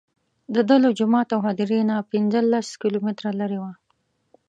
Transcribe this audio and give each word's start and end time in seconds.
دده 0.55 0.75
له 0.83 0.89
جومات 0.97 1.27
او 1.35 1.41
هدیرې 1.47 1.81
نه 1.89 1.95
پنځه 2.11 2.39
لس 2.51 2.67
کیلومتره 2.81 3.31
لرې 3.39 3.59
وه. 3.63 3.71